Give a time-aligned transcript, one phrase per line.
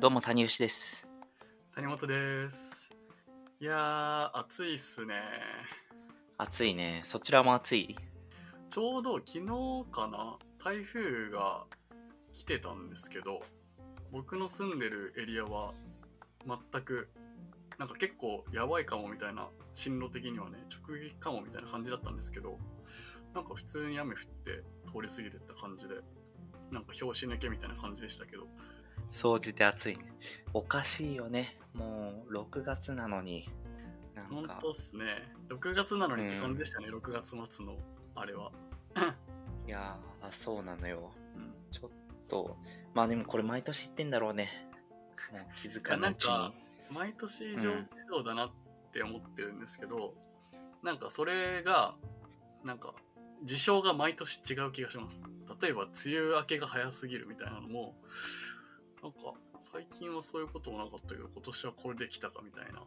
[0.00, 1.08] どうも谷吉です。
[1.74, 2.88] 谷本です。
[3.58, 5.16] いやー、暑いっすね。
[6.36, 7.00] 暑いね。
[7.02, 7.96] そちらも暑い？
[8.68, 9.46] ちょうど昨日
[9.90, 11.64] かな、台風が
[12.32, 13.42] 来てたんですけど、
[14.12, 15.74] 僕の住んでるエリアは
[16.46, 17.08] 全く、
[17.76, 22.56] なんか結構やばいかもみたいな、進路的にはね、直撃かもみたいな感じだったんですけど、
[23.34, 25.96] なんか普通に雨降って通り過ぎてった感じで、
[26.70, 28.46] なんか拍子抜けみたいな感じでしたけど、
[29.10, 30.04] 総じて暑いね。
[30.52, 31.56] おかしいよね。
[31.74, 33.48] もう6月なのに。
[34.14, 35.04] なん本か当っすね。
[35.48, 37.76] 6月なのにって感じでしたね、6月末の
[38.14, 38.50] あれは。
[39.66, 41.12] いやー、そうなのよ。
[41.36, 41.90] うんちょっ
[42.28, 42.56] と、
[42.94, 44.48] まあでもこれ毎年言ってんだろうね。
[45.32, 46.54] もう気づかないうちいやなんに。
[46.90, 47.76] 毎年異常気
[48.10, 48.50] 象だなっ
[48.92, 50.14] て思ってるんですけど、
[50.82, 51.94] なんかそれが
[52.64, 52.94] なんか
[53.44, 55.22] 事象が毎年違う気がします
[55.60, 57.94] 例えば梅雨明けが早すぎるみたいなのも
[59.02, 59.18] なんか
[59.58, 62.82] 最近はそういうこともなかったけど今年はこれできたかみたいな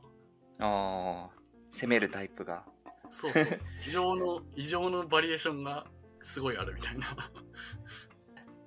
[0.60, 2.64] あー、攻めるタイプが。
[3.10, 5.86] そうそうそう異常の 異常のバリエーションが
[6.24, 7.30] すごいあるみたいな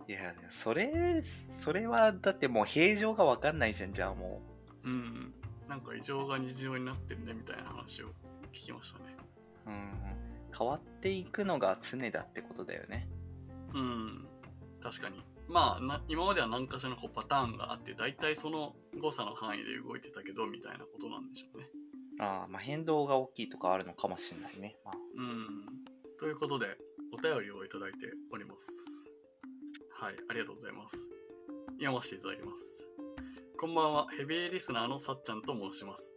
[0.07, 4.43] いや、それ、それはだってもう平常がわかんないじゃん、じゃあも
[4.85, 5.35] うん
[5.69, 8.09] なんか異常が日常になってるねみたいな話を
[8.53, 9.17] 聞きましたね
[9.67, 9.71] う。
[9.71, 9.93] うん。
[10.57, 13.09] 変わっていくのが常だってことだよね。
[13.73, 14.29] うん、
[14.81, 15.25] 確かに。
[15.49, 21.69] まあな、今までは何かしらのこうパターンがあって、大体その誤差の範囲で動いてたけど、みたいなことなんでしょうね。
[22.21, 24.77] ああ、まあ変動が大きいとかあるのかもしれないね。
[24.85, 25.85] まあ、うん。
[26.19, 26.77] ということで、
[27.13, 29.11] お便りをいただいております。
[29.93, 31.09] はい、ありがとうございます。
[31.79, 32.89] 読ませていただきます。
[33.59, 36.15] こんばんは、ヘビーリスナーのさっちゃんと申します。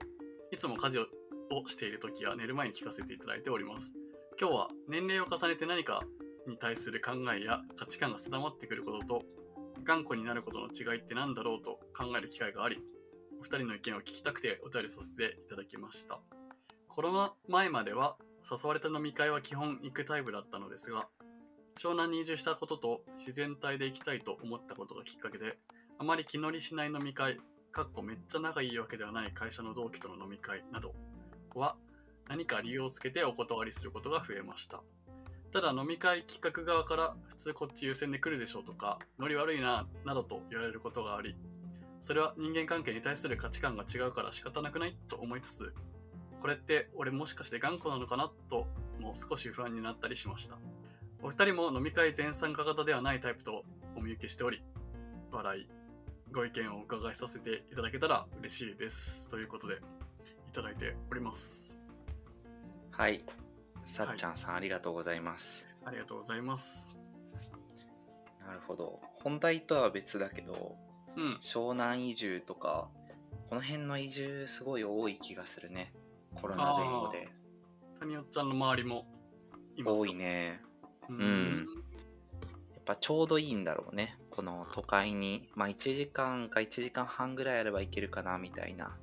[0.52, 3.94] いつも家事をしているときや寝る前に聞かせていただいております。
[4.40, 6.04] 今日は年齢を重ねて何か
[6.48, 9.24] に対する考えや価値観が定まってくることと
[9.84, 12.80] 頑固になることの違いって何だろうと考える機会があり
[13.40, 16.20] お二人の意見を聞きたくてお便りさせていただきました。
[16.98, 21.08] コロナ前までは誘われた飲み会は基本行くタイプだったのですが
[21.78, 25.60] 湘南に移住したことと自然体で行きたいと思ったことがきっかけで
[26.00, 27.38] あまり気乗りしない飲み会
[27.72, 30.96] かっこめっちゃ仲いいわけではない会社の同期との飲み会など
[31.54, 31.76] は
[32.28, 34.82] 何か理由をつけてお断りすることが増えました。
[35.52, 41.36] ただ飲み会企画側から普通こっち優先で来るでしょうとかノリ悪いななどと言われることがあり
[42.02, 45.74] それは人間関係に対する価値観が違うから仕方なくないと思いつつ
[46.42, 48.68] これって俺もしかして頑固なのかなと
[49.00, 50.58] もう少し不安になったりしました。
[51.22, 53.64] お二人も飲み会全参加型ではないタイプと
[53.96, 54.62] お見受けしており
[55.32, 55.68] 笑い
[56.32, 59.28] ご意見をお伺いさせていただけたら嬉しいです。
[59.30, 59.78] ということでい
[60.54, 61.80] ただいております。
[62.92, 63.24] はい。
[63.88, 65.66] さっちゃんさん、ありがとうございます。
[65.86, 67.00] ありがとうございます
[68.46, 69.00] なるほど。
[69.24, 70.76] 本題とは別だけど、
[71.16, 72.90] うん湘南移住とか、
[73.50, 75.94] この辺の移住すごい多い気がするね。
[76.36, 77.30] コロナ前後で。
[78.00, 79.06] 谷尾ちゃんの周りも
[79.76, 80.02] いますか？
[80.02, 80.62] 多いね。
[81.10, 81.66] ううん
[82.74, 84.20] やっぱちょうどいいんだろうね。
[84.30, 88.98] この都会に、まあ1時間か1時間半ぐらいあれば行けるかなみたいな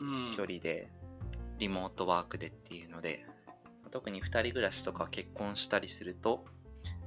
[0.00, 0.88] うん距離で、
[1.58, 3.26] リモートワークでっていうので、
[3.92, 6.44] 特に2人暮らしとか結婚したりすると、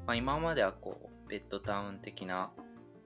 [0.05, 2.51] まあ、今まではこうベッドタウン的な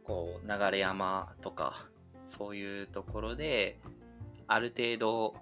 [0.03, 1.87] こう流山とか
[2.27, 3.79] そういうところで
[4.47, 5.35] ある程度、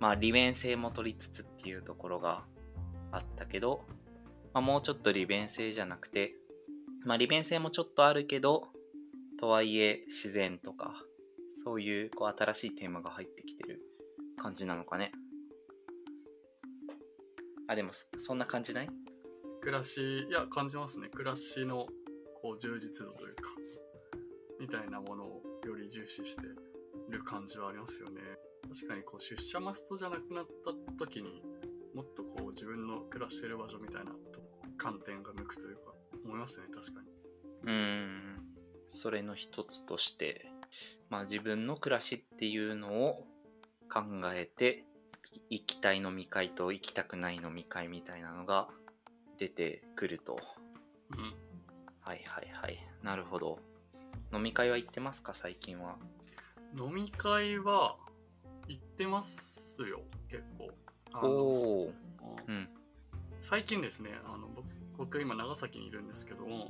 [0.00, 2.44] まあ、利便性も取りつつっていうところが
[3.12, 3.84] あったけど、
[4.54, 6.34] まあ、もうちょっと利便性じゃなくて、
[7.04, 8.68] まあ、利便性もちょっとあるけど
[9.38, 10.94] とはいえ自然とか
[11.64, 13.82] そういうこう新しいテーマが入ってきてる
[14.40, 15.12] 感じなのかね。
[17.68, 18.88] あでもそそんな感じない？
[19.60, 21.08] 暮らしいや感じますね。
[21.08, 21.86] 暮らしの
[22.42, 23.50] こう充実度というか
[24.60, 26.42] みたいなものをより重視して
[27.08, 28.20] る感じはありますよね。
[28.72, 31.42] 確かにこう出社マストじゃなくなった時に
[31.94, 34.40] もっとこう自分の暮らしてる場所みたいなと
[34.76, 35.92] 観点が向くというか
[36.24, 37.08] 思いますね確かに。
[37.64, 38.40] うーん。
[38.86, 40.46] それの一つとして、
[41.08, 43.26] まあ、自分の暮らしっていうのを
[43.92, 44.02] 考
[44.32, 44.93] えてい
[45.50, 48.68] 行きたい飲み会と行きたくない飲み会みたいなのが
[49.38, 50.38] 出てくると。
[51.10, 51.34] うん。
[52.00, 52.78] はいはいはい。
[53.02, 53.58] なるほど。
[54.32, 55.34] 飲み会は行ってますか？
[55.34, 55.96] 最近は。
[56.78, 57.96] 飲み会は
[58.68, 60.00] 行ってますよ。
[60.28, 60.70] 結構。
[61.22, 61.28] お
[61.86, 61.92] お
[62.48, 62.68] うん。
[63.40, 64.66] 最近ですねあの僕
[64.96, 66.68] 僕今長崎にいるんですけども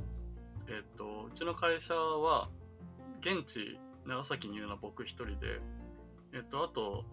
[0.67, 2.49] えっ、とうちの会社は
[3.21, 5.61] 現地長崎にいるのは僕一人で
[6.33, 7.05] えっ、とあと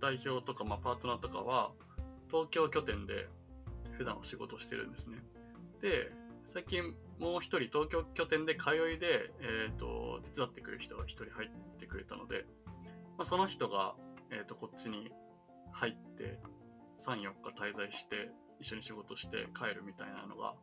[0.00, 1.72] 代表とか、まあ、パートナーとかは
[2.30, 3.28] 東京拠点で
[3.92, 5.18] 普段お仕事してるんですね。
[5.80, 6.12] で
[6.44, 12.46] 最近もう一人東京拠点で通いで、えっ、と、手伝ってくれる人が一人入ってくれたので、
[13.18, 13.94] まあ、その人が、
[14.30, 15.12] えっ、と、こっちに
[15.72, 16.38] 入って、
[16.98, 18.30] 3、4日滞在して、
[18.60, 20.54] 一緒に仕事して帰るみたいなのが、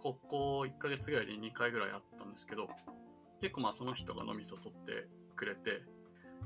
[0.00, 2.68] ここ1ヶ月ぐらいに2回ぐらいあったんですけど、
[3.40, 5.06] 結構まあその人が飲み誘って
[5.36, 5.82] くれて、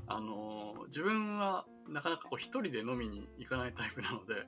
[0.07, 0.59] あのー
[0.89, 4.47] 自分はなかなかこう一人で飲みに行かないタイプなので、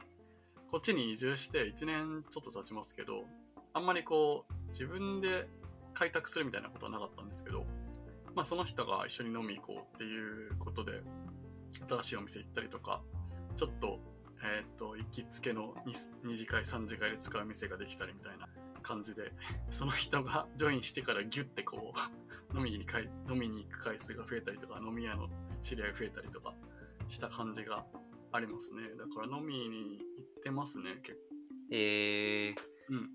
[0.72, 3.26] こっちに移住して1年ちょっと経ちますけど、
[3.74, 5.48] あんまりこう自分で
[5.94, 7.66] 開拓するみたいなことはなかったんですけど、
[8.36, 11.04] まあその人が一緒に飲み行こうっていうことで、
[11.88, 13.02] 新しいお店行ったりとか、
[13.56, 14.00] ちょっと、
[14.44, 18.48] えっ、と、行きつけの 2, 2次会、3次会で使う店ができたりみたいな
[18.82, 19.32] 感じで、
[19.70, 21.94] その人がジョインしてからギュッてこ
[22.54, 22.86] う、飲みに
[23.30, 25.30] 飲みに行く回数が増えたりとか、飲み屋の
[25.62, 26.56] 知り合いが増えたりとか
[27.08, 27.86] した感じが
[28.32, 28.82] ありますね。
[28.98, 31.22] だから飲みに行ってますね、結構。
[31.72, 32.56] えー、
[32.90, 33.10] うん。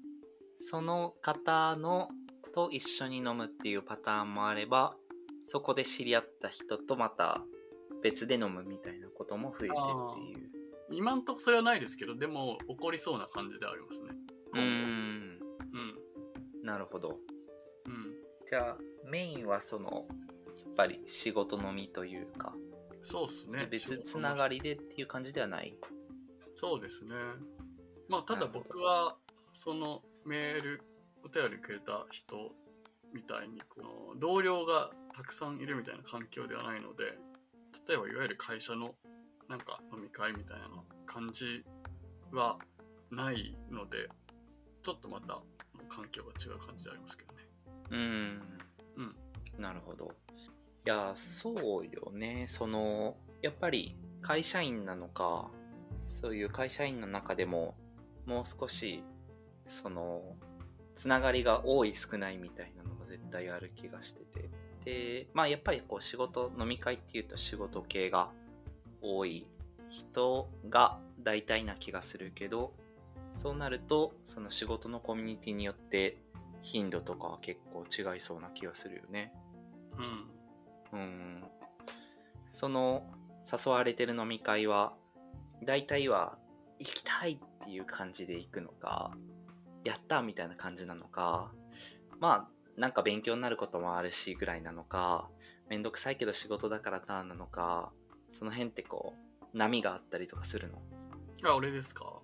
[0.59, 2.09] その方の
[2.55, 4.97] と一緒に飲むっていうパターンもあれば
[5.45, 7.43] そこで知り合った人とまた
[8.03, 9.75] 別で飲むみたいなことも増えてってい
[10.47, 10.51] う
[10.91, 14.09] 今んとこそれはないですけど、でも起こりそうな感じではありますね。
[14.55, 14.67] うーんう
[16.63, 16.65] ん。
[16.65, 17.19] なるほど
[17.87, 18.15] うん。
[18.49, 20.09] じゃあメインはその
[20.76, 22.52] ぱり仕事飲みというか、
[23.02, 23.67] そうっすね。
[23.70, 25.76] 別つながりでっていう感じではない
[26.55, 27.11] そうですね。
[28.08, 29.17] まあ、ただ僕は、
[29.52, 30.82] そのメール、
[31.25, 32.52] お便りくれた人
[33.12, 33.82] みたいに、こ
[34.14, 37.05] の同僚がたくさんいるみたいな環境ではないので、
[37.88, 38.94] 例えばいわゆる会社の
[39.49, 40.69] なんか飲み会みたいな
[41.06, 41.64] 感じ
[42.32, 42.58] は
[43.11, 44.08] ないので、
[44.82, 45.40] ちょっとまた
[45.88, 47.43] 環境が違う感じでありますけどね。
[47.90, 48.58] うーん
[48.96, 49.17] うん。
[49.62, 50.11] なるほど
[50.87, 55.50] いやそうよねそのやっぱり会社員なのか
[56.06, 57.75] そういう会社員の中でも
[58.25, 59.03] もう少し
[59.67, 60.23] その
[60.94, 64.49] つながりが多い少ないみたいなのが絶対ある気がしてて
[64.85, 68.31] でまあやっぱりこう仕事飲み会っていうと仕事系が
[69.03, 69.49] 多い
[69.91, 72.73] 人が大体な気がするけど
[73.33, 76.17] そうなるとその仕事のコミュニティによって
[76.62, 79.33] 頻度とかは結構違いそうな気がするよね。
[79.99, 80.36] うん。
[80.97, 81.45] うん。
[82.51, 83.05] その
[83.51, 84.95] 誘われてる飲み会は
[85.63, 86.39] 大体は
[86.79, 89.13] 行きたいっていう感じで行くのか
[89.85, 91.53] やったみたいな感じなのか
[92.19, 95.29] まあなんか勉強になることもあるしぐらいなのか
[95.69, 97.93] めんどくさいけど仕事だからななのか
[98.33, 99.15] その辺ってこ
[99.55, 100.83] う波があったりとかするの？
[101.45, 102.21] あ、俺ですか？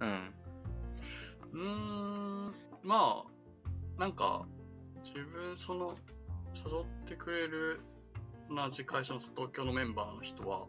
[0.00, 0.34] うん。
[1.52, 2.54] うーん。
[2.82, 4.46] まあなんか
[5.02, 5.94] 自分その
[6.54, 7.80] 誘ってくれる
[8.48, 10.66] 同じ会社の東京のメンバーの人は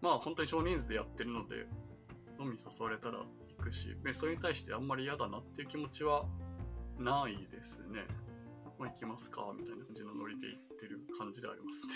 [0.00, 1.66] まあ本当に少人数でやってるので
[2.38, 3.26] 飲みに誘われたら行
[3.58, 6.26] くしでそれに対してあんまり嫌だなっていう気持ちは
[6.98, 8.06] ないですね。
[8.78, 11.92] まあ行きますかみたいな感じのノリで行ってる感じでありますね。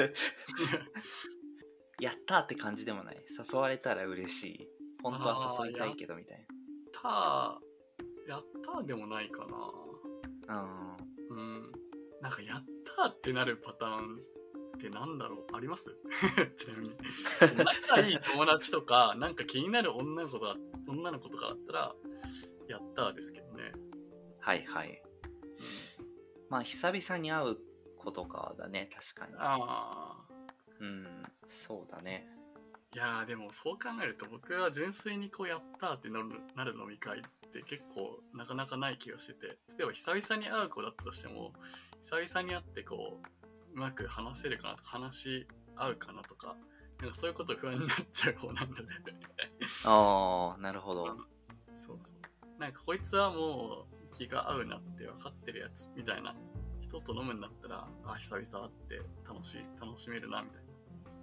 [2.00, 4.68] やったって感じでもない誘われたら嬉しい
[5.02, 6.46] 本当は誘いたいけどみたい
[6.92, 7.60] た
[8.26, 9.46] やったでもないか
[10.48, 10.54] な。
[10.54, 10.58] う
[11.02, 11.09] ん。
[12.20, 12.64] なんか、やっ
[12.96, 14.16] たーってなるパターン
[14.76, 15.56] ってなんだろう？
[15.56, 15.96] あります？
[16.56, 16.96] ちなみに。
[17.88, 20.56] 仲いい友達とか、なんか気になる女の子とか、
[20.86, 21.94] 女の子とかだったら、
[22.68, 23.72] やったーですけどね。
[24.40, 25.02] はいはい
[26.48, 27.58] まあ久々に会う
[27.98, 30.34] 子とかだね確かにああ。
[30.80, 31.06] うん
[31.46, 32.26] そうだね
[32.94, 39.46] いやーでもそう考えると僕は純粋にこうやったーってなるなる飲み会って結構なかなかない気がしてて。
[39.76, 41.52] 例えば久々に会う子だったとしても
[42.00, 46.56] 久々に会ってこううまく話せるかなとか話し合うかなとか
[47.00, 48.82] なんかそういうこと不安になっちゃう方なので
[49.86, 51.06] ああなるほど。
[51.72, 52.60] そうそう。
[52.60, 56.34] なんかこいつはもう気が合うなって分かってるやつみたいな
[56.80, 60.68] 人と飲むんだったらあ久々会って楽しい楽しめるなみたいな。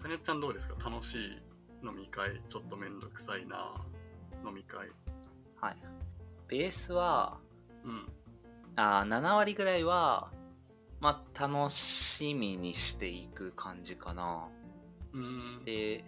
[0.02, 0.90] タニャちゃんどうですか？
[0.90, 1.42] 楽しい
[1.84, 2.42] 飲み会？
[2.50, 3.74] ちょっとめんどくさいな
[4.46, 4.90] 飲み会。
[5.60, 5.78] はい
[6.48, 7.38] ベースは
[7.84, 8.08] うん。
[8.76, 10.32] あー7割ぐらいは
[11.00, 14.48] まあ楽しみにしていく感じかな。
[15.14, 15.66] うーん。
[15.66, 16.04] で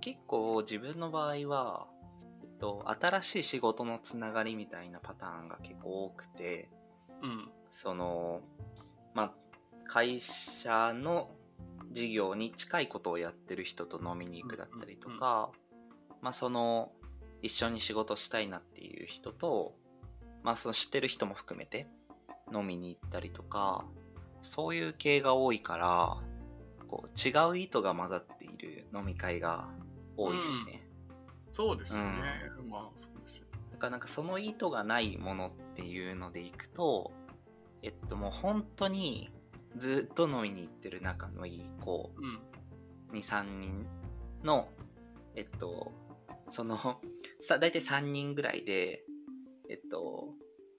[0.00, 1.86] 結構自分の場合は、
[2.42, 6.68] えっと、新しい仕事のつながりみたいなパターンが結構多くて
[7.22, 7.50] うん。
[7.70, 8.40] その
[9.14, 9.32] まあ
[9.86, 11.30] 会社の
[11.90, 15.50] 事業に近いことをやってる人と飲みに行くだったりとか、
[16.20, 16.92] まあその
[17.44, 19.74] 一緒に仕事したいなっていう人と
[20.42, 21.86] まあその知ってる人も含めて
[22.54, 23.84] 飲みに行ったりとか
[24.40, 26.16] そういう系が多いから
[26.88, 29.68] こう違う意図が混ざっている飲み会が
[30.16, 30.86] 多いですね、
[31.50, 32.10] そうですよね、
[32.70, 37.10] まあそうですよだかなんかその意図がないものっていうのでいくと
[37.82, 39.30] えっともう本当に
[39.76, 42.20] ずっと飲みに行ってる仲のいい子う
[43.14, 43.18] ん。
[43.18, 43.86] 23人
[44.42, 44.68] の
[45.34, 45.92] えっと
[46.54, 47.00] その
[47.40, 49.02] さ大体3人ぐらいで
[49.68, 50.28] えっと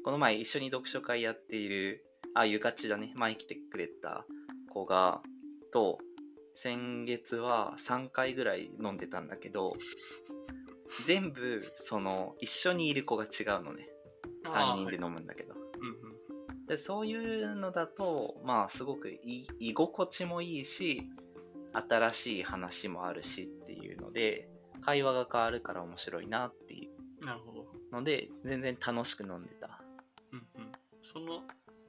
[0.05, 4.25] この前一緒に読書会やっているあゆかちだね前来てくれた
[4.69, 5.21] 子が
[5.73, 5.97] と
[6.55, 9.75] 先月は3回ぐらい飲んでたんだけど
[11.05, 13.89] 全部その一緒にいる子が違うのね。
[14.45, 16.65] 3人で飲むんだけど、うんうん。
[16.67, 21.09] でそういうのだとまあすごくい居心地もいいし
[21.73, 24.47] 新しい話もあるしっていうので
[24.81, 26.89] 会話が変わるから面白いなってい
[27.21, 27.61] なるほど。
[27.61, 29.81] うので全然楽しく飲んでた
[30.31, 30.71] うんうん。
[31.01, 31.41] その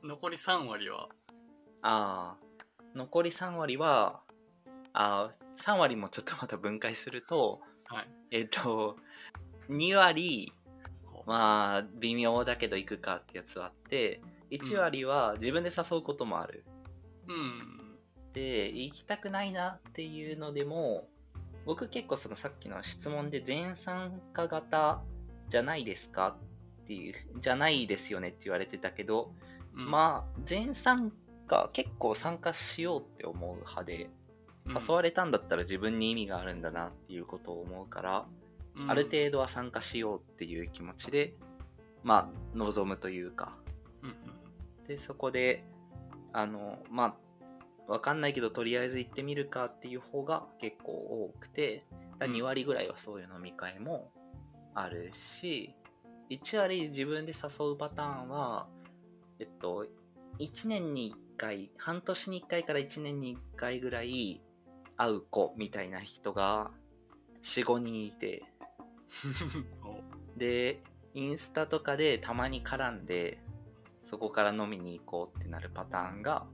[0.02, 1.08] 残り3割は、
[1.82, 4.20] あー残り3割は
[4.92, 8.08] あー3割もちょっとまた分解するとはい。
[8.30, 8.96] えっと
[9.68, 10.52] 2割
[11.26, 16.64] まあ微妙だけど行くかってやつはあって1割は自分で誘うこともある、
[17.28, 17.98] うん。
[18.32, 21.08] で行きたくないなっていうのでも
[21.66, 25.02] 僕結構そのさっきの質問で全参加型
[25.48, 26.36] じゃないですか
[26.84, 29.32] っていうじゃないですよねって言われてたけど、
[29.74, 31.12] うん、まあ全参
[31.48, 34.10] 加結構参加しようって思う派で
[34.66, 34.74] うん。
[34.80, 38.26] 誘われたんだったら自分に意味があるんだなっていうことを思うから、
[38.76, 38.90] うん。
[38.90, 41.34] ある程度は参加しようっていう気持ちで
[42.02, 43.56] まあ望むというか。
[44.02, 44.86] うんうん。
[44.86, 45.64] でそこで
[46.32, 47.14] あのまあ
[47.88, 51.84] わかんないけどとりあえず行ってみるかっていう方が結構多くて
[52.18, 52.32] だうん。
[52.32, 54.10] 2割ぐらいはそういう飲み会も
[54.74, 55.74] あるし
[56.30, 58.66] 1割自分で誘うパターンは
[59.38, 59.86] えっと
[60.38, 64.40] 1年に1回半年に1回から1年に1回ぐらい
[64.96, 66.70] 会う子みたいな人が
[67.42, 68.42] 45人いて。
[69.84, 70.02] お
[70.36, 70.82] で
[71.14, 73.38] インスタとかでたまに絡んで
[74.02, 76.46] そこから飲みに行こうってなるパターンが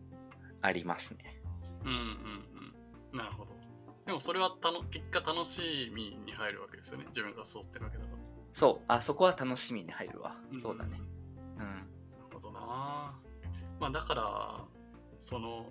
[0.62, 1.42] ありますね
[1.85, 1.97] うんうん
[3.12, 3.19] うん。
[3.19, 3.52] なるほど。
[4.07, 7.04] でもそれはたの結果楽しみに入るわけですよね。
[7.09, 8.19] 自分がそうってるわけだから。
[8.52, 11.00] そうあそこは楽しみに入るわ、んそうだね。
[11.59, 11.83] うんなる
[12.33, 12.61] ほどな
[13.81, 14.64] まあだから
[15.21, 15.66] その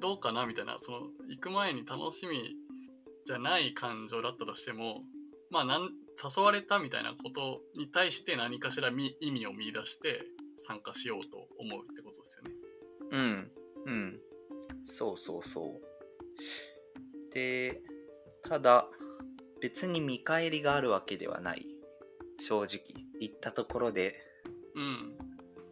[0.00, 2.56] どうかなみたいなその行く前に楽しみ
[3.24, 5.02] じゃない感情だったとしても
[5.50, 10.24] まあなん誘われたみたいなことに対して何かしらみ意味を見出して
[10.56, 12.50] 参加しようと思うってことですよね。
[13.10, 13.50] うん
[13.86, 14.20] うん
[14.84, 17.80] そうそうそうで
[18.48, 18.86] ただ
[19.60, 21.66] 別に見返りがあるわけではない
[22.38, 22.80] 正直
[23.20, 24.14] 行ったところで
[24.74, 25.12] うん。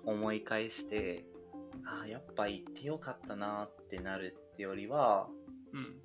[0.06, 1.25] 思い返して
[1.87, 5.28] ああやっぱ行ってよかったなってなるってよりは
[5.73, 5.97] うん。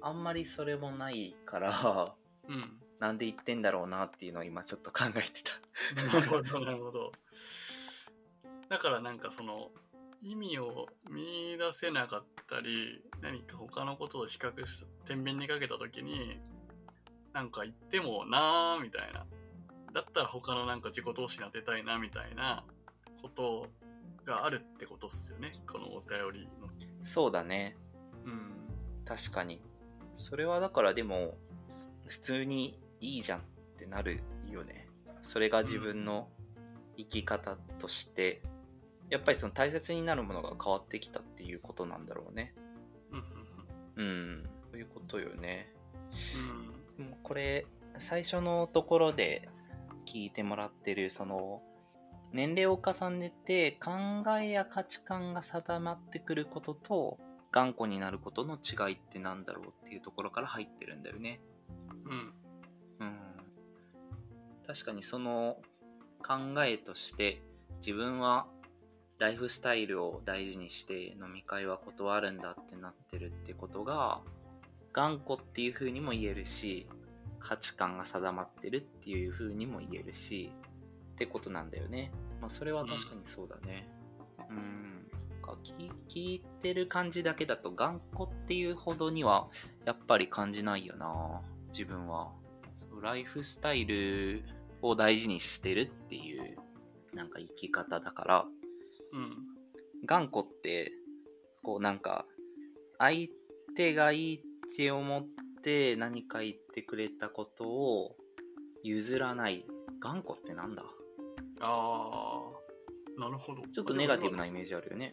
[0.00, 2.14] あんまりそれもないから
[2.48, 2.78] うん。
[3.00, 6.18] なんで言ってんだろうなっていうのを今ちょっと考えてた。
[6.18, 7.12] なるほど、なるほど。
[8.68, 9.70] だからなんかその
[10.24, 16.40] 意味を見出せなかったり、何か他のことを比較し、天秤にかけたときに、
[17.34, 19.26] なんか言ってもなーみたいな。
[19.92, 22.64] だったら他のなんか自己投資に当てたいなみたいな
[23.20, 23.66] こと
[24.24, 25.60] があるってことっすよね。
[25.70, 26.68] このお便りの。
[27.02, 27.76] そうだね。
[28.24, 28.54] うん。
[29.04, 29.60] 確かに。
[30.16, 31.36] それはだからでも、
[31.68, 33.42] す普通にいいじゃんっ
[33.78, 34.88] てなるよね。
[35.22, 36.30] それが自分の
[36.96, 38.40] 生き方として、
[39.10, 42.54] やっぱりその大切になるものが変わってきたっていうことなんだろうね。
[43.96, 44.04] うん。
[44.04, 44.50] うん。
[44.70, 45.72] そういうことよね。
[46.96, 47.04] うん。
[47.04, 47.66] でもこれ、
[47.98, 49.48] 最初のところで
[50.06, 51.62] 聞いてもらってる、その、
[52.32, 53.92] 年齢を重ねて考
[54.40, 57.18] えや価値観が定まってくることと
[57.52, 61.40] 頑固になることの違いってなんだろうっていうところから入ってるんだよね。
[62.06, 62.34] うん。
[62.98, 63.18] うん。
[64.66, 65.58] 確かにその
[66.26, 67.40] 考えとして
[67.76, 68.48] 自分は
[69.18, 74.20] ライフスタイルを大事にして飲み会は断るんだってなってるってことが
[74.92, 76.86] 頑固っていう風にも言えるし
[77.38, 80.50] 価値観が定まってるっていう風にも言えるし
[81.14, 82.10] ってことなんだよね。
[82.40, 83.86] まあそれは確かにそうだね。
[84.50, 84.94] うん。
[85.44, 89.48] か聞聞いてる感じだけだと頑固っていうほどには
[89.84, 92.32] やっぱり感じないよな自分は
[92.72, 94.44] そうライフスタイル
[94.80, 96.56] を大事にしてるっていう
[97.12, 98.44] なんか生き方だから
[99.14, 99.36] うん。
[100.04, 100.92] 頑固って
[101.62, 102.26] こうなんか
[102.98, 103.28] 相
[103.74, 104.40] 手がいいっ
[104.76, 105.26] て思っ
[105.62, 108.16] て何か言ってくれたことを
[108.82, 109.64] 譲らない
[110.00, 110.82] 頑固ってなんだ？
[111.60, 112.42] あ
[113.16, 113.62] あ、なるほど。
[113.72, 115.10] ちょっとネガティブなイメージあるよね、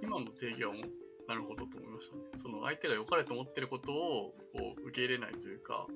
[0.00, 0.82] うん、今の定義はもう
[1.28, 2.22] なるほどと思いましたね。
[2.34, 5.86] その相手が良かれと思ってることをこう受け入れないというか、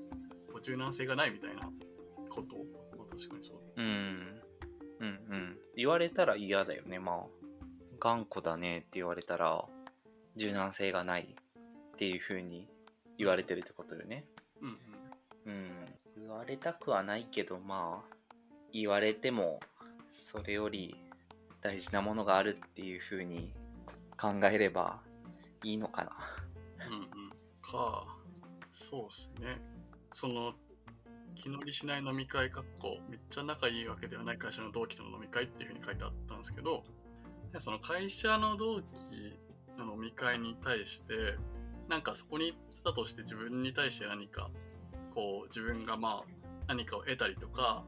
[0.62, 1.70] 柔軟性がないみたいな
[2.28, 2.56] こと。
[2.98, 3.58] まあ、確かにそう。
[3.76, 4.37] うん。
[5.00, 5.58] うんうん。
[5.76, 6.98] 言われたら嫌だよね。
[6.98, 7.26] まあ、
[8.00, 9.64] 頑固だねって言われたら、
[10.36, 11.36] 柔軟性がない
[11.92, 12.68] っていう風に
[13.16, 14.24] 言われてるってことよね。
[14.60, 14.78] うん
[15.46, 15.52] うん。
[15.52, 15.70] うん。
[16.16, 18.16] 言われたくはないけど、まあ、
[18.72, 19.60] 言われても、
[20.12, 20.96] それより
[21.60, 23.52] 大事なものがあるっていう風に
[24.16, 25.00] 考えれば
[25.62, 26.12] いいのかな。
[26.86, 27.30] うんうん。
[27.62, 28.06] か、
[28.72, 29.60] そうっすね。
[30.12, 30.54] その、
[31.38, 36.84] 気乗りしない飲み会かっこめっちゃ仲いいわけではない会社の同期との飲み会っていうふうに書いてあったんですけど、
[37.58, 39.38] その会社の同期
[39.78, 41.36] の飲み会に対して、
[41.88, 44.50] なんかそこに行ったとして自分に対して何か、
[45.14, 47.84] こう自分がまあ何かを得たりとか、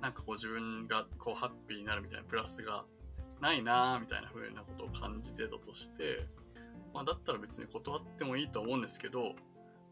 [0.00, 2.84] なんかこう自分がこうハッピーになるみたいなプラスが
[3.40, 6.26] ないなーみたいな風なことを感じてたとして、
[6.94, 9.34] まあだったら別に断ってもいいと思うんですけど、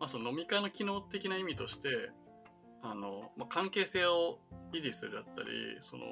[0.00, 2.10] まあその飲み会の機能的な意味として、
[2.82, 4.38] あの、まあ、関係性を
[4.72, 6.04] 維持するだったり、その、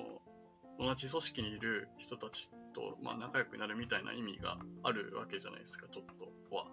[0.79, 6.05] 同じ組織にいる人たちと、まあ、仲良くなるみたいな意味があるわけじゃないですか、ちょっ
[6.51, 6.67] とは。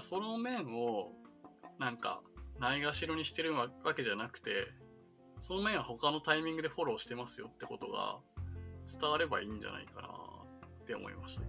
[0.00, 1.12] その面を、
[1.78, 2.22] なんか、
[2.58, 4.68] ないがしろにしてるわけじゃなくて、
[5.40, 8.18] その面は他のタイミングでフォローしてますよってことが
[9.00, 11.42] 伝わればいいんじゃないかなって思いました。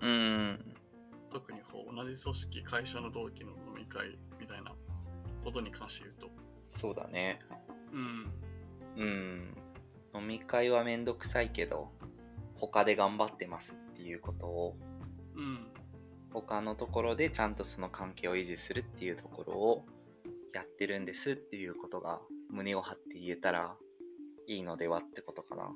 [0.00, 0.76] うん。
[1.30, 4.72] 特にこう同じ組織、会社の同期の飲み会みたいな
[5.42, 6.45] ことに関して言うと。
[6.68, 7.40] そうだね。
[7.92, 8.32] うん。
[8.96, 9.56] うん。
[10.14, 11.90] 飲み会はめんどくさいけど、
[12.54, 14.76] 他で頑張ってますっていうことを、
[15.34, 15.66] うん。
[16.32, 19.86] 他のところでちゃんとその関係を維持するっていうところを
[20.52, 22.20] やってるんですっていうことが
[22.50, 23.76] 胸を張って言えたら
[24.46, 25.70] いいのではってことかな。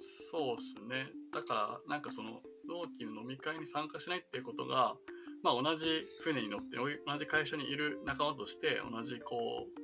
[0.00, 1.08] そうっすね。
[1.32, 4.96] だから、なんかその、同期の飲み会に参加しないっていうことが、
[5.42, 6.76] まあ同じ船に乗って、
[7.06, 9.83] 同じ会社にいる仲間として、同じこう、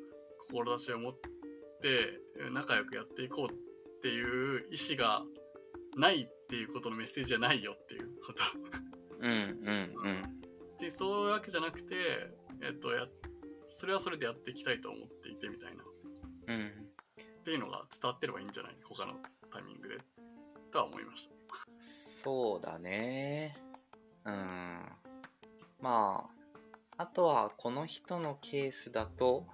[0.51, 1.15] 志を持っ
[1.81, 2.21] て、
[2.53, 5.23] 仲良くやっていこうっていう意思が
[5.97, 8.43] ないっていうことのメッセージじゃないよっていうこと。
[9.21, 10.41] うんうんうん。
[10.73, 11.95] 別にそういうわけじゃなくて、
[12.63, 13.07] えっと、や、
[13.69, 15.85] それはそれでやっていきたいと思っていてみたいな。
[16.49, 16.67] うん。
[17.41, 18.77] っていうのが伝わってればいいんじゃない？
[18.83, 19.15] 他の
[19.53, 19.99] タイミングで？
[20.71, 21.35] とは思いました。
[21.81, 23.57] そうだね。
[24.25, 24.81] うん。
[25.81, 26.29] ま
[26.99, 29.47] あ、あとはこの人のケースだと、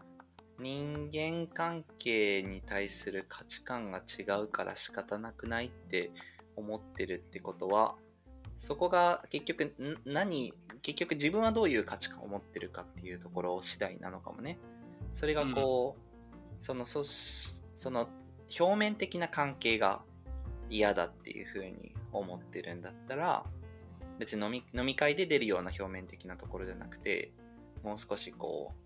[0.59, 6.11] 人間関係に対する価値観が違うから仕方なくないって
[6.57, 7.95] 思ってるってことは、
[8.57, 14.59] そこが結局何、結局自分はどういう価値観を持ってるかっていうところ次第なのかもね。
[15.13, 18.09] それがこう、そのそその
[18.59, 20.01] 表面的な関係が
[20.71, 23.45] 嫌だっていう風に思ってるんだったら
[24.19, 27.33] 別に飲み飲み会で出るような表面的なところじゃなくて
[27.83, 28.73] もう少しこ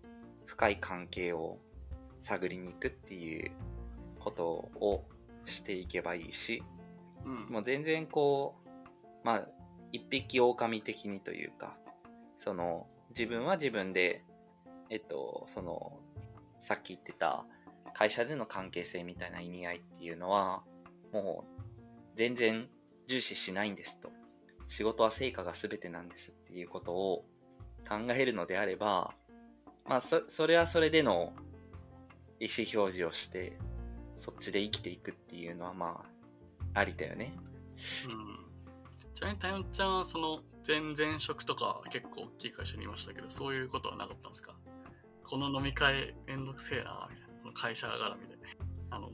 [0.51, 1.59] 深い関係を
[2.21, 3.51] 探りに行くっていう
[4.19, 5.05] ことを
[5.45, 6.61] していけばいいし
[7.25, 7.47] うん。
[7.49, 8.69] もう全然こう
[9.23, 9.47] まあ
[9.93, 11.77] 一匹狼的にというか
[12.37, 14.25] その自分は自分で
[14.89, 15.97] えっとその
[16.59, 17.45] さっき言ってた
[17.93, 20.63] 会社での関係性みたいな意味合いっていうのは
[21.13, 21.61] もう
[22.17, 22.67] 全然
[23.07, 24.11] 重視しないんですと
[24.67, 27.25] 仕事は成果が全てなんですっていうことを
[27.87, 29.13] 考えるのであれば
[29.85, 31.33] まあそそれはそれでの
[32.39, 33.57] 意思表示をして
[34.17, 36.03] そっちで生きていくっていうのはま
[36.73, 37.33] あありだよね
[38.07, 38.51] うん
[39.13, 44.55] ちなみに、たよんちゃんはその前々職とか結構大きい会社にいましたけど、そういうことはなかったんですか？
[45.23, 47.33] この飲み会めんどくせえな、みたいな。
[47.41, 48.37] その会社絡みで。
[48.89, 49.11] あの、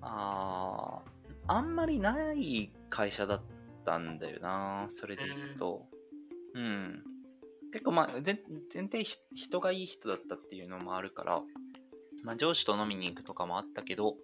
[0.00, 3.42] あーあんまりない会社だっ
[3.84, 5.86] たんだよなそれで言うと、
[6.54, 7.02] うん
[7.72, 8.38] 結構まあ全
[8.70, 11.40] 全体ひ人がいい人だったっていうのもあるから、
[12.22, 14.16] まあ、上司と飲みに行くとかもあったけど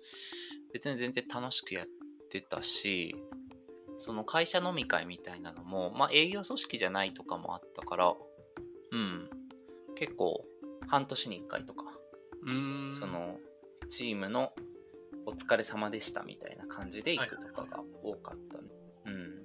[0.72, 1.86] 別に全然楽しくやっ
[2.30, 3.16] てたし
[3.96, 8.14] その会社飲み会みたいなのも、まあ、営業組織じゃないとかもあったから
[8.92, 9.30] うん
[9.96, 10.44] 結構
[10.86, 11.84] 半年に1回とか
[12.44, 12.94] うーん。
[12.94, 13.36] その
[13.88, 14.52] チームの
[15.26, 18.68] お疲れ様でしたみたいな感じで行くとかが多かったね。
[19.06, 19.44] うん。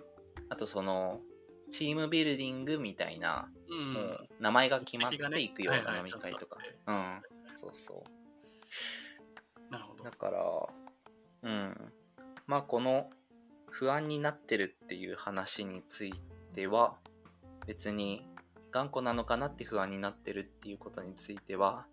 [0.49, 1.19] あとその
[1.73, 6.95] チームビルディングみたいな、うん、もう名前が決まっていくようはいはいな飲み会とかちゃん。
[6.95, 7.21] うん。
[7.55, 8.03] そうそ
[9.71, 10.05] なるほどう。
[10.05, 10.11] だ。
[10.11, 10.39] から、
[11.41, 11.93] うん。
[12.45, 13.09] まあこの
[13.71, 16.13] 不安になってるっていう話につい
[16.53, 16.93] ては
[17.65, 18.27] 別に
[18.69, 21.87] 頑固なのかなって不安になってるっていうことについては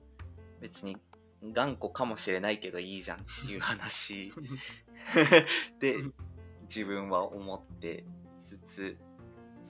[0.60, 0.98] 別に
[1.42, 4.30] 頑固かもしれないけどいいじゃんっていう話
[5.80, 5.96] で
[6.64, 8.04] 自分は思って
[8.38, 8.98] つつ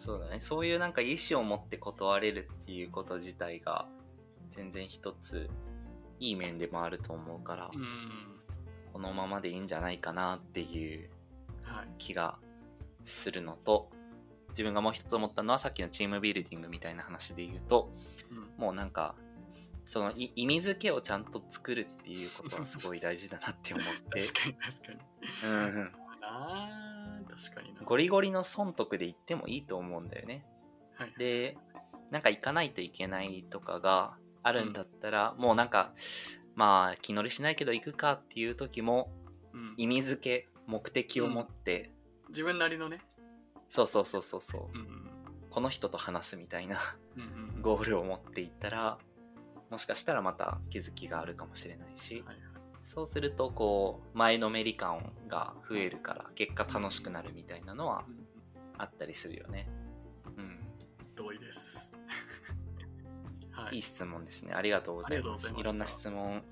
[0.01, 3.87] そうだねそういうなんか意思を持って断れるっていうこと自体が
[4.49, 5.51] 全然一つ
[6.19, 7.85] いい面でもあると思うからうん。
[8.95, 11.11] このままでいいんじゃないかなっていう
[11.65, 11.89] はい。
[11.99, 12.39] 気が
[13.05, 13.91] するのと
[14.49, 17.93] 自分がもう一つ思ったのはさっきのチームビルディングみたいな話で言うと
[18.31, 18.51] うん。
[18.57, 19.17] もうなんか
[19.85, 24.99] そのい意味付けをちゃんと作るっていうことはすごい大事だなって思って、 確かに確かに。
[25.45, 25.93] うん
[27.31, 27.83] 確かにな。
[27.83, 30.45] ゴリゴリの損得で言ってもいいと思うんだよね。
[30.97, 31.15] はい。
[31.19, 31.57] で
[32.11, 35.93] なんか行かないといけないとかがあるんだったら、もうなんか
[36.55, 39.13] まあ気乗りしないけど行くかっていう時も
[39.53, 41.93] うん、意味付け目的を持って、
[42.29, 43.01] 自分なりのね。
[43.69, 45.11] そうそうそうそうそううんうん
[45.51, 46.79] この人と話すみたいな
[47.17, 47.63] うんうんうん。
[47.63, 48.99] ゴールを持っていったら
[49.71, 52.50] もしかしたらまた気づきがあるかもしれないし、はいはい。
[52.85, 58.05] そうするとこう前のめり感が増えるから結果楽しくなるみたいなのは
[58.79, 59.69] あったりするよね。
[60.37, 60.59] うん、
[61.15, 61.95] 同意です。
[63.53, 64.55] はいいい質問ですね。
[64.55, 65.49] ありがとうございます。
[65.49, 66.43] いまいろんな質問、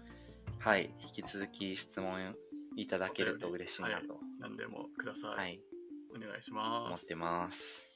[0.58, 2.36] はい、引き続き質問
[2.76, 5.36] いただけると嬉しいなと、何でもください。
[5.36, 5.60] はい、
[6.14, 7.14] お願いします。
[7.14, 7.88] 思ってます。